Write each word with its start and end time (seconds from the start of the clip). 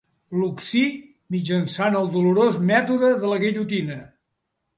L'occí 0.43 0.79
mitjançant 1.35 1.99
el 1.99 2.09
dolorós 2.15 2.59
mètode 2.73 3.11
de 3.27 3.31
la 3.35 3.39
guillotina. 3.45 4.01